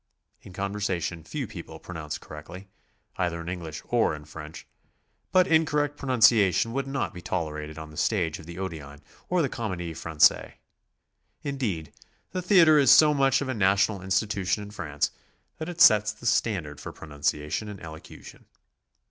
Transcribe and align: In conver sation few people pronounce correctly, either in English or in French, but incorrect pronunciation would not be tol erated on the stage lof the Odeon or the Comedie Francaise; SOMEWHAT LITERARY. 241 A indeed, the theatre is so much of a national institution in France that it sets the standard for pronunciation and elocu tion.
In 0.41 0.51
conver 0.51 0.77
sation 0.77 1.27
few 1.27 1.45
people 1.45 1.77
pronounce 1.77 2.17
correctly, 2.17 2.69
either 3.17 3.39
in 3.39 3.47
English 3.47 3.83
or 3.89 4.15
in 4.15 4.25
French, 4.25 4.65
but 5.31 5.45
incorrect 5.45 5.95
pronunciation 5.95 6.73
would 6.73 6.87
not 6.87 7.13
be 7.13 7.21
tol 7.21 7.51
erated 7.51 7.77
on 7.77 7.91
the 7.91 7.97
stage 7.97 8.39
lof 8.39 8.47
the 8.47 8.57
Odeon 8.57 9.03
or 9.29 9.43
the 9.43 9.47
Comedie 9.47 9.93
Francaise; 9.93 10.27
SOMEWHAT 10.27 11.43
LITERARY. 11.43 11.43
241 11.43 11.45
A 11.45 11.49
indeed, 11.49 11.93
the 12.31 12.41
theatre 12.41 12.79
is 12.79 12.89
so 12.89 13.13
much 13.13 13.41
of 13.41 13.47
a 13.49 13.53
national 13.53 14.01
institution 14.01 14.63
in 14.63 14.71
France 14.71 15.11
that 15.59 15.69
it 15.69 15.79
sets 15.79 16.11
the 16.11 16.25
standard 16.25 16.81
for 16.81 16.91
pronunciation 16.91 17.69
and 17.69 17.79
elocu 17.79 18.25
tion. 18.25 18.45